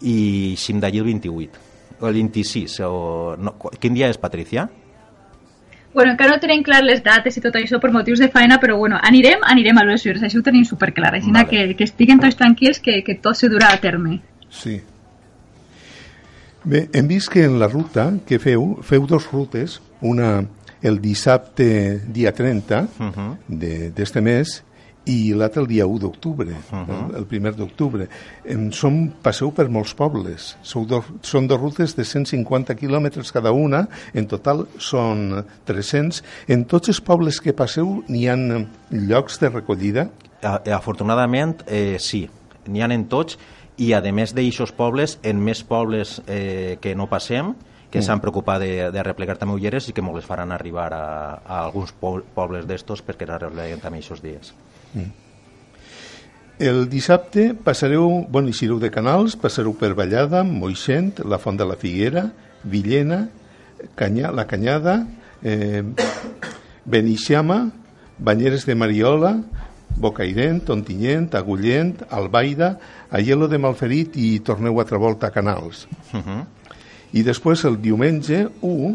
[0.04, 0.16] i
[0.52, 1.62] eixim d'allí el 28,
[2.02, 2.74] el 26.
[2.84, 2.98] O,
[3.40, 4.66] no, quin dia és, Patricia?
[5.96, 8.76] Bueno, encara no tenim clar les dates i tot això per motius de feina, però
[8.76, 11.48] bueno, anirem, anirem a l'Osurs, això ho tenim superclar, així vale.
[11.48, 14.18] que, que estiguen tots tranquils que, que tot se durà a terme.
[14.52, 14.76] Sí.
[16.68, 20.42] Bé, hem vist que en la ruta que feu, feu dos rutes, una
[20.82, 23.36] el dissabte dia 30 uh -huh.
[23.48, 24.62] d'este mes
[25.06, 27.10] i l'altre el dia 1 d'octubre, uh -huh.
[27.10, 28.08] el, el primer d'octubre.
[28.70, 33.88] Som, passeu per molts pobles, Sou do, són dos rutes de 150 quilòmetres cada una,
[34.14, 36.24] en total són 300.
[36.48, 40.10] En tots els pobles que passeu n'hi han llocs de recollida?
[40.74, 42.28] Afortunadament, eh, sí,
[42.66, 43.38] n'hi han en tots,
[43.76, 47.54] i a més d'aixòs pobles, en més pobles eh, que no passem,
[47.90, 51.04] que s'han preocupat de, de replegar també ulleres i que molt les faran arribar a,
[51.44, 54.52] a alguns pobles d'estos perquè la repleguen també aquests dies.
[54.94, 55.14] Mm.
[56.58, 61.76] El dissabte passareu, bueno, eixireu de Canals, passareu per Vallada, Moixent, la Font de la
[61.76, 62.30] Figuera,
[62.64, 63.26] Villena,
[63.94, 65.02] Canya, la Canyada,
[65.42, 65.82] eh,
[66.86, 67.58] Benixama,
[68.18, 69.34] Banyeres de Mariola,
[69.96, 72.78] Bocairent, Ontinyent, Agullent, Albaida,
[73.10, 75.86] Aielo de Malferit i torneu altra volta a Canals.
[76.12, 76.46] Uh -huh.
[77.16, 78.94] I després, el diumenge 1,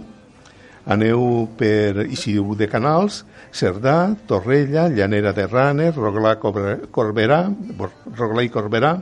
[0.94, 7.42] Aneu per Isidro de Canals, Cerdà, Torrella, Llanera de Ranes, Roglà, Corberà,
[8.18, 8.94] Roglà i Corberà,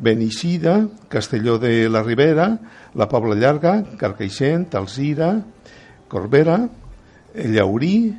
[0.00, 0.78] Benixida,
[1.12, 2.48] Castelló de la Ribera,
[2.94, 5.34] la Pobla Llarga, Carcaixent, Alzira,
[6.08, 6.62] Corbera,
[7.34, 8.16] Llaurí,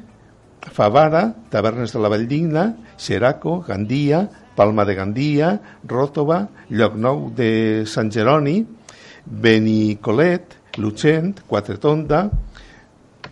[0.61, 8.59] Favara, Tavernes de la Valldigna, Xeraco, Gandia, Palma de Gandia, Ròtova, Llocnou de Sant Jeroni,
[9.25, 12.29] Benicolet, Lucent, Quatretonda,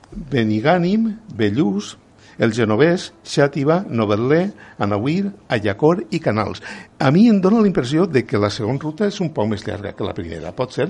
[0.09, 1.95] Benigànim, Bellús,
[2.39, 4.41] el genovès, Xàtiva, Novetlè,
[4.79, 6.63] Anauir, Ayacor i Canals.
[6.97, 9.65] A mi em dóna la impressió de que la segona ruta és un poc més
[9.67, 10.87] llarga que la primera, pot ser?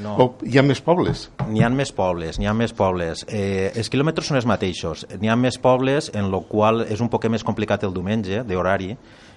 [0.00, 0.14] No.
[0.16, 1.26] O hi ha més pobles?
[1.50, 3.26] N'hi ha més pobles, n'hi ha més pobles.
[3.28, 5.04] Eh, els quilòmetres són els mateixos.
[5.20, 8.94] N'hi ha més pobles, en lo qual és un poc més complicat el diumenge, d'horari,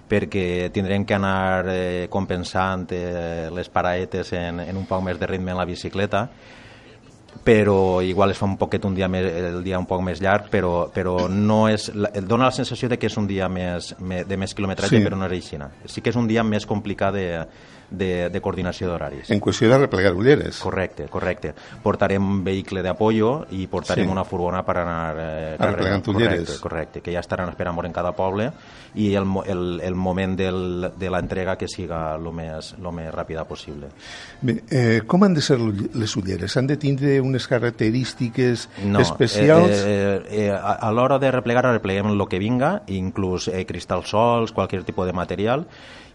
[0.09, 5.29] perquè tindrem que anar eh, compensant eh, les paraetes en, en un poc més de
[5.29, 6.27] ritme en la bicicleta
[7.43, 10.49] però igual es fa un poquet un dia més, el dia un poc més llarg,
[10.51, 11.91] però, però no és,
[12.23, 15.03] dona la sensació de que és un dia més, de més quilometratge, sí.
[15.03, 15.61] però no és així.
[15.91, 17.27] Sí que és un dia més complicat de,
[17.89, 19.29] de, de coordinació d'horaris.
[19.31, 20.59] En qüestió de replegar ulleres.
[20.63, 21.53] Correcte, correcte.
[21.83, 24.11] Portarem un vehicle d'apoyo i portarem sí.
[24.11, 26.45] una furgona per anar eh, replegant ulleres.
[26.45, 28.49] Correcte, correcte, que ja estaran esperant en cada poble
[28.95, 33.43] i el, el, el moment del, de l'entrega que siga el més, lo més ràpida
[33.45, 33.91] possible.
[34.41, 36.55] Bé, eh, com han de ser les ulleres?
[36.57, 39.81] Han de tindre unes característiques no, especials?
[39.81, 44.13] Eh, eh, eh, a, a l'hora de replegar, repleguem el que vinga, inclús eh, cristals
[44.13, 45.65] sols, qualsevol tipus de material,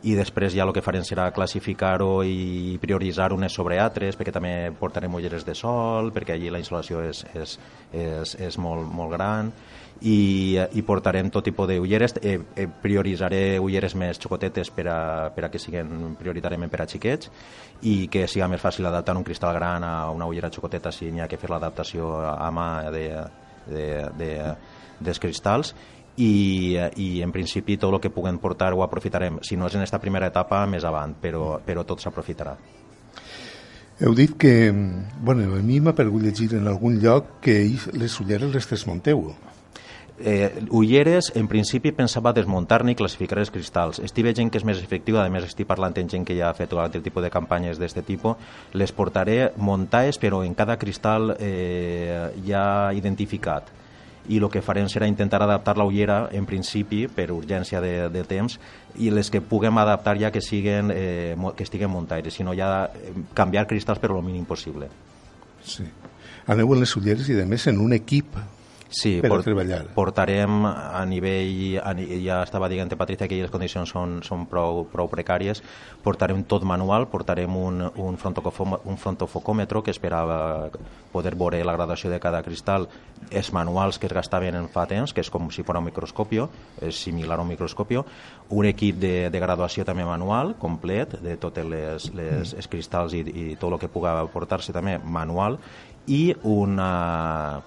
[0.03, 4.55] i després ja el que farem serà classificar-ho i prioritzar unes sobre altres perquè també
[4.81, 7.59] portarem ulleres de sol perquè allí la instal·lació és, és,
[7.93, 9.53] és, és molt, molt gran
[10.01, 15.01] i, i portarem tot tipus d'ulleres eh, eh, prioritzaré ulleres més xocotetes per a,
[15.35, 17.31] per a que siguin prioritàriament per a xiquets
[17.83, 21.21] i que siga més fàcil adaptar un cristal gran a una ullera xocoteta si n'hi
[21.21, 23.07] ha que fer l'adaptació a mà de,
[23.69, 23.87] de,
[24.17, 24.31] de,
[25.01, 25.75] dels cristalls
[26.17, 29.85] i, i en principi tot el que puguem portar ho aprofitarem, si no és en
[29.85, 32.57] aquesta primera etapa més avant, però, però tot s'aprofitarà.
[34.01, 34.73] Heu dit que,
[35.21, 37.57] bueno, a mi m'ha pergut llegir en algun lloc que
[37.93, 39.27] les ulleres les desmunteu.
[40.23, 44.03] Eh, ulleres, en principi pensava desmuntar-ne i classificar els cristalls.
[44.05, 46.57] Estic veient que és més efectiu, a més estic parlant amb gent que ja ha
[46.57, 48.37] fet altre tipus de campanyes d'aquest tipus.
[48.77, 53.73] Les portaré muntades, però en cada cristal eh, ja identificat
[54.29, 58.23] i el que farem serà intentar adaptar la ullera en principi per urgència de, de
[58.29, 58.59] temps
[59.01, 63.15] i les que puguem adaptar ja que siguen eh, que estiguen muntaires, sinó ja eh,
[63.35, 64.91] canviar cristalls per lo mínim possible.
[65.65, 65.89] Sí.
[66.47, 68.37] Aneu en les ulleres i a més en un equip
[68.91, 69.85] sí, per port, treballar.
[69.95, 75.09] Portarem a nivell, a, ja estava dient Patricia que les condicions són, són prou, prou
[75.11, 75.63] precàries,
[76.05, 80.69] portarem tot manual, portarem un, un, un frontofocòmetre que esperava
[81.13, 82.89] poder veure la gradació de cada cristal,
[83.31, 86.49] els manuals que es gastaven en fa temps, que és com si fos un microscopio,
[86.83, 88.05] és similar a un microscopio,
[88.51, 93.23] un equip de, de graduació també manual, complet, de tots les, les, els cristalls i,
[93.23, 95.59] i tot el que puga portar-se també manual,
[96.11, 97.61] i una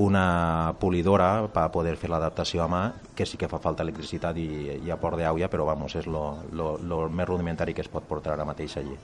[0.00, 2.82] una polidora per poder fer l'adaptació a mà,
[3.16, 4.48] que sí que fa falta electricitat i,
[4.86, 8.78] i aport d'aigua, però vamos, és el més rudimentari que es pot portar ara mateix
[8.80, 8.96] allí.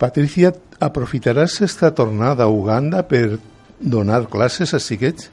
[0.00, 3.38] Patricia, aprofitaràs esta tornada a Uganda per
[3.80, 5.30] donar classes a xiquets?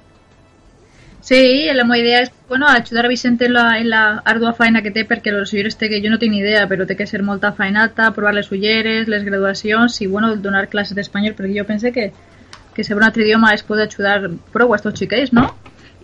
[1.28, 4.82] Sí, la meva idea és bueno, ajudar a Vicente en la, en la ardua feina
[4.84, 7.08] que té perquè els ulleres té que jo no tinc ni idea, però té que
[7.10, 11.65] ser molta feinata, provar les ulleres, les graduacions i bueno, donar classes d'espanyol perquè jo
[11.67, 12.13] pense que,
[12.78, 15.50] que saber un altre idioma es pot ajudar prou a estos xiquets, no?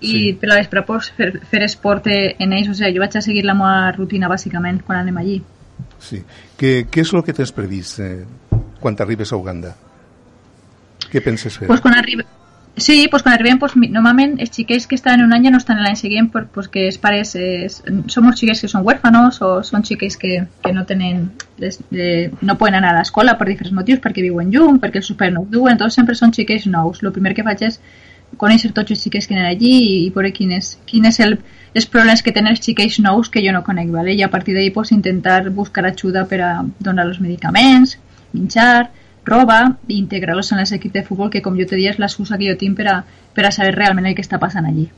[0.04, 0.22] I sí.
[0.36, 3.46] per la vespre pues, fer, fer esport en ells, o sigui, jo vaig a seguir
[3.48, 5.40] la meva rutina bàsicament quan anem allí.
[6.04, 6.20] Sí.
[6.60, 8.26] Què, què és el que tens previst eh,
[8.82, 9.78] quan arribes a Uganda?
[11.08, 11.70] Què penses fer?
[11.70, 12.28] Pues quan arribes
[12.76, 15.78] Sí, pues quan arribem, pues, normalment els xiquets que estan un any ja no estan
[15.84, 17.76] l'any següent per, pues, els pares és,
[18.10, 21.28] som els xiquets que són huérfanos o són xiquets que, que no tenen
[21.62, 25.12] les, eh, no poden anar a l'escola per diferents motius, perquè viuen llum, perquè els
[25.12, 27.04] super no ho duen, tots sempre són xiquets nous.
[27.04, 27.78] El primer que faig és
[28.42, 31.38] conèixer tots els xiquets que anen allí i, i veure quin és, quin és el,
[31.78, 34.18] els problemes que tenen els xiquets nous que jo no conec, ¿vale?
[34.18, 38.00] i a partir d'ahir pues, intentar buscar ajuda per a donar els medicaments,
[38.34, 38.90] menjar,
[39.26, 42.50] roba i integrar-los en l'equip de futbol que com jo te dia és l'excusa que
[42.50, 42.98] jo tinc per a,
[43.34, 44.90] per a saber realment el que està passant allí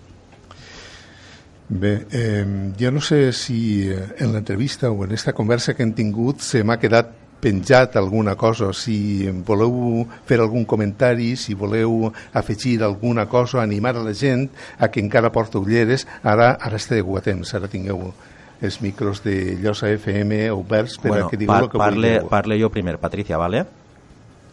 [1.67, 2.45] Bé, eh,
[2.77, 6.61] jo no sé si eh, en l'entrevista o en aquesta conversa que hem tingut se
[6.63, 7.09] m'ha quedat
[7.41, 14.03] penjat alguna cosa, si voleu fer algun comentari, si voleu afegir alguna cosa, animar a
[14.05, 18.13] la gent a que encara porta ulleres, ara, ara esteu a temps, ara tingueu
[18.61, 22.13] els micros de Llosa FM oberts per bueno, a que digueu par el que parle,
[22.13, 22.29] vulgueu.
[22.29, 23.65] Parle jo primer, Patricia, vale?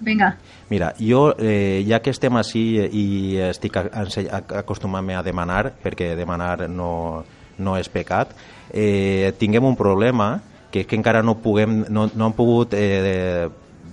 [0.03, 0.37] Vinga.
[0.69, 3.07] Mira, jo, eh, ja que estem així i
[3.49, 7.25] estic acostumant-me a demanar, perquè demanar no,
[7.59, 8.35] no és pecat,
[8.73, 10.41] eh, tinguem un problema
[10.73, 13.49] que és que encara no, puguem, no, no hem pogut eh,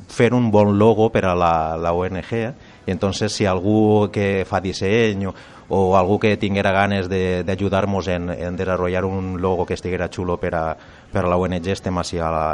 [0.09, 4.61] fer un bon logo per a la, la ONG i entonces si algú que fa
[4.63, 5.33] disseny o,
[5.69, 10.55] o algú que tinguera ganes d'ajudar-nos en, en desenvolupar un logo que estiguera xulo per
[10.55, 10.65] a,
[11.11, 12.49] per a la ONG estem així a la,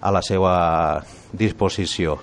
[0.00, 2.20] a la seva disposició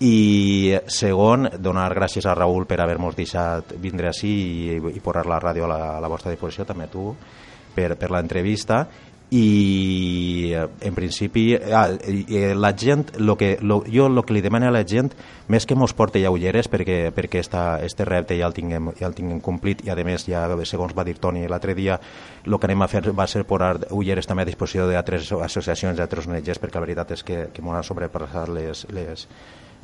[0.00, 4.28] i segon, donar gràcies a Raül per haver-nos deixat vindre així
[4.76, 7.14] i, i posar la ràdio a la, a la vostra disposició, també a tu,
[7.74, 8.86] per, per l'entrevista.
[9.26, 11.88] I en principi ah,
[12.54, 15.10] la gent lo que, lo, jo el que li demano a la gent
[15.50, 19.18] més que mos porte ulleres perquè, perquè esta, este repte ja el, tinguem, ja el
[19.18, 21.98] tinguem complit i a més ja segons va dir Toni l'altre dia
[22.46, 26.30] el que anem a fer va ser posar ulleres també a disposició d'altres associacions d'altres
[26.30, 29.26] ONGs perquè la veritat és que, que m'ho han sobrepassat les, les,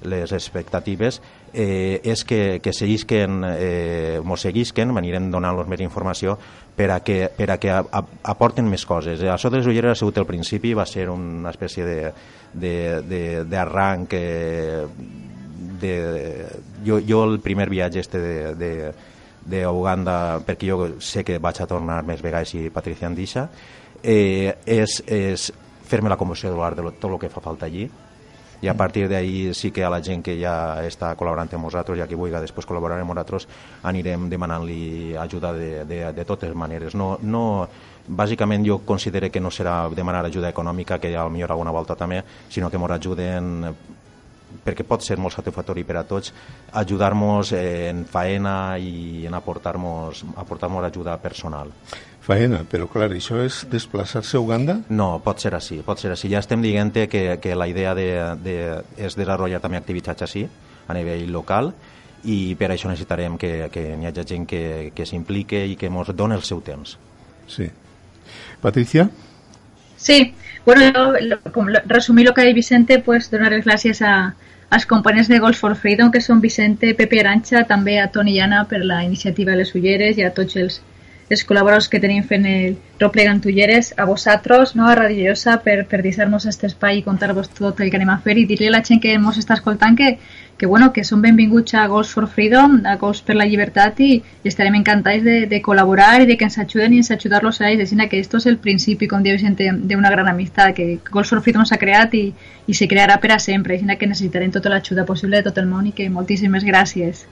[0.04, 1.20] les expectatives
[1.52, 6.36] eh, és que, que seguisquen, eh, mos seguisquen, m'anirem donant-los més informació
[6.76, 9.20] per a que, per a que a, a, aporten més coses.
[9.22, 12.12] Eh, això de les ulleres ha sigut el principi, va ser una espècie
[12.54, 14.86] d'arranc eh,
[15.82, 15.94] de,
[16.86, 18.92] jo, jo el primer viatge este de, de,
[19.44, 23.48] de Uganda, perquè jo sé que vaig a tornar més vegades si Patricia em deixa,
[24.02, 25.50] eh, és, és
[25.86, 27.88] fer-me la conversió de tot el que fa falta allí,
[28.62, 31.98] i a partir d'ahir sí que a la gent que ja està col·laborant amb nosaltres
[31.98, 33.48] i a qui vulgui després col·laborar amb nosaltres
[33.82, 36.94] anirem demanant-li ajuda de, de, de totes maneres.
[36.94, 37.66] No, no,
[38.06, 42.22] bàsicament jo considero que no serà demanar ajuda econòmica, que ja millor alguna volta també,
[42.48, 43.74] sinó que ens ajuden
[44.64, 46.32] perquè pot ser molt satisfactori per a tots
[46.72, 51.72] ajudar-nos en faena i en aportar-nos aportar, ajuda personal
[52.22, 54.78] faena, però clar, això és desplaçar-se a Uganda?
[54.94, 56.30] No, pot ser així, pot ser així.
[56.30, 58.08] Ja estem dient que, que la idea de,
[58.42, 58.56] de,
[58.96, 60.46] és desenvolupar també activitats així,
[60.86, 61.72] a nivell local,
[62.22, 66.12] i per això necessitarem que, que hi hagi gent que, que s'implique i que ens
[66.14, 66.96] doni el seu temps.
[67.50, 67.66] Sí.
[68.62, 69.08] Patricia?
[69.98, 74.34] Sí, bueno, lo, com resumir lo que ha dit Vicente, pues donar les gràcies a,
[74.70, 78.40] als components de Goals for Freedom, que són Vicente, Pepe Arancha, també a Toni i
[78.40, 80.80] Anna per la iniciativa de les ulleres i a tots els
[81.32, 85.78] els col·laboradors que tenim fent el Replegant Tulleres, a vosaltres, no, a Radio Llosa, per,
[85.88, 88.74] per deixar-nos aquest espai i contar-vos tot el que anem a fer i dir-li a
[88.76, 90.12] la gent que ens està escoltant que,
[90.60, 94.12] que, bueno, que són benvinguts a Goals for Freedom, a Goals per la Llibertat i,
[94.20, 97.70] i estarem encantats de, de col·laborar i de que ens ajuden i ens ajudar-los a
[97.72, 97.88] ells.
[97.88, 101.42] Així que esto és el principi, com diu gent, d'una gran amistat, que Goals for
[101.42, 102.26] Freedom s'ha creat i,
[102.68, 103.80] i se crearà per a sempre.
[103.80, 107.26] Així que necessitarem tota l'ajuda possible de tot el món i que moltíssimes gràcies.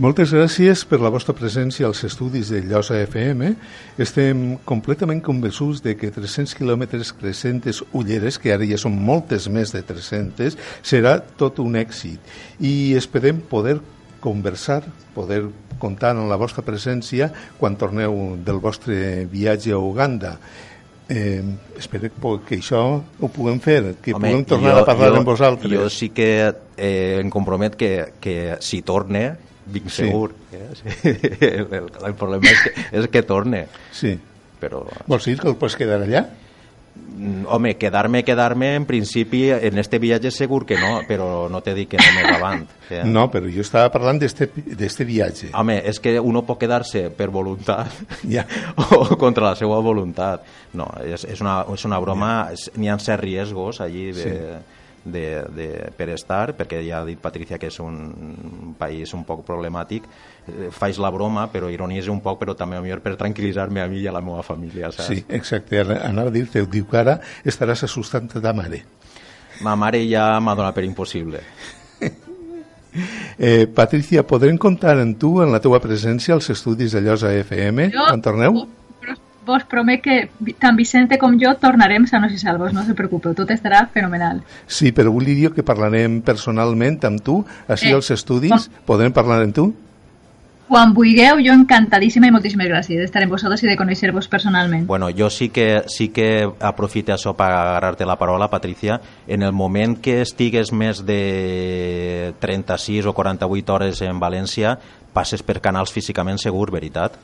[0.00, 3.50] Moltes gràcies per la vostra presència als estudis de Llosa FM.
[4.00, 9.74] Estem completament convençuts de que 300 quilòmetres 300 ulleres, que ara ja són moltes més
[9.74, 12.32] de 300, serà tot un èxit.
[12.64, 13.74] I esperem poder
[14.24, 15.42] conversar, poder
[15.84, 17.28] comptar amb la vostra presència
[17.60, 20.32] quan torneu del vostre viatge a Uganda.
[21.12, 21.44] Eh,
[21.76, 22.08] espero
[22.48, 25.76] que això ho puguem fer, que Home, puguem tornar jo, a parlar jo, amb vosaltres.
[25.76, 30.04] Jo sí que eh, em compromet que, que si torne vinc sí.
[30.04, 30.34] segur.
[30.52, 30.68] Eh?
[31.50, 33.66] el, el problema és que, és que torne.
[33.94, 34.16] Sí.
[34.60, 34.84] Però...
[35.08, 36.26] Vols dir que el pots quedar allà?
[37.10, 41.74] Mm, home, quedar-me, quedar-me, en principi, en este viatge segur que no, però no t'he
[41.76, 42.64] dit que no més avant.
[42.90, 43.02] Eh?
[43.06, 45.50] No, però jo estava parlant d'este viatge.
[45.58, 47.94] Home, és que uno pot quedar-se per voluntat
[48.36, 48.44] ja.
[48.96, 50.44] o contra la seva voluntat.
[50.76, 52.76] No, és, és, una, és una broma, ja.
[52.78, 54.26] n'hi ha certs riesgos allí de...
[54.26, 55.24] Sí de,
[55.56, 60.06] de, per estar, perquè ja ha dit Patricia que és un país un poc problemàtic,
[60.46, 64.02] eh, faig la broma, però ironies un poc, però també millor per tranquil·litzar-me a mi
[64.04, 65.08] i a la meva família, saps?
[65.08, 65.82] Sí, exacte.
[65.98, 68.84] Anava a dir-te, diu que ara estaràs assustant ta mare.
[69.64, 71.44] Ma mare ja m'ha donat per impossible.
[73.38, 77.86] Eh, Patricia, podrem comptar en tu, en la teua presència, als estudis de Llosa FM,
[77.94, 78.56] jo, quan torneu?
[79.50, 80.16] Vos promet que
[80.62, 84.42] tant Vicente com jo tornarem sanos i salvos, no se preocupeu, tot estarà fenomenal.
[84.66, 88.82] Sí, però vull dir que parlarem personalment amb tu, així eh, als estudis, com...
[88.94, 89.70] podrem parlar amb tu?
[90.70, 94.84] Quan vulgueu, jo encantadíssima i moltíssimes gràcies d'estar amb vosaltres i de conèixer-vos personalment.
[94.86, 99.00] Bueno, jo sí que, sí que aprofite això per agarrar-te la paraula, Patricia.
[99.26, 104.76] En el moment que estigues més de 36 o 48 hores en València,
[105.10, 107.18] passes per canals físicament segur, veritat?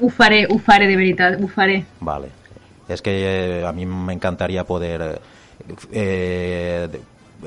[0.00, 1.82] Ho faré, ho faré de veritat, ho faré.
[2.00, 2.30] Vale.
[2.88, 5.00] És que eh, a mi m'encantaria poder
[5.92, 6.88] eh,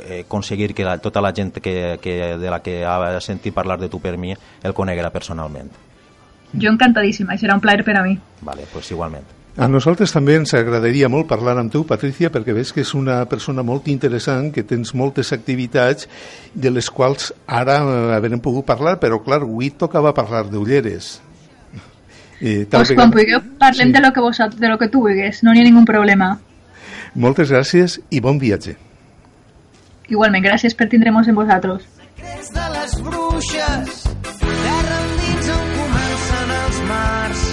[0.05, 3.79] eh, aconseguir que la, tota la gent que, que, de la que ha sentit parlar
[3.79, 5.71] de tu per mi el coneguera personalment.
[6.53, 8.17] Jo encantadíssima, serà un plaer per a mi.
[8.41, 9.39] Vale, pues igualment.
[9.59, 13.17] A nosaltres també ens agradaria molt parlar amb tu, Patricia, perquè veus que és una
[13.27, 16.07] persona molt interessant, que tens moltes activitats
[16.53, 21.17] de les quals ara eh, haverem pogut parlar, però clar, avui tocava parlar d'ulleres.
[22.41, 22.95] Eh, pues vegada...
[22.95, 23.93] quan vulgueu parlem sí.
[23.93, 26.39] de, lo que vos, de lo que tu vulguis, no hi ha ningú problema.
[27.13, 28.73] Moltes gràcies i bon viatge.
[30.09, 31.85] Igualment, gràcies per tindremos en vosaltres.
[32.17, 34.01] de les bruixes,
[34.41, 37.47] terra endins on comencen els mars.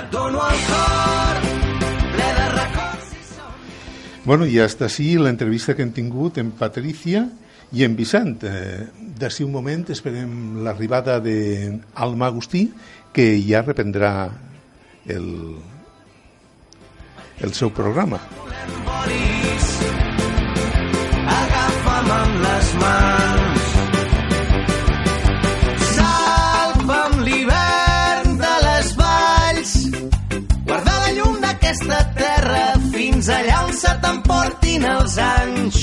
[0.00, 1.42] Et dono el cor,
[2.16, 4.24] ple de records i somnis.
[4.24, 7.28] Bueno, i hasta així l'entrevista que hem tingut en Patricia
[7.72, 8.44] i en Vicent.
[8.44, 8.86] Eh,
[9.18, 12.68] D'ací un moment esperem l'arribada d'Alma Agustí,
[13.12, 14.30] que ja reprendrà
[15.10, 15.56] el,
[17.42, 18.20] el seu programa.
[21.34, 23.66] Agafa'm amb les mans.
[25.96, 29.74] Salva'm l'hivern de les valls,
[30.62, 32.62] guarda la llum d'aquesta terra
[32.94, 35.82] fins allà on se t'emportin els anys.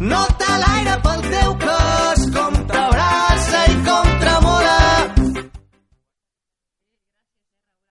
[0.00, 3.29] Nota l'aire pel teu cos com t'hauràs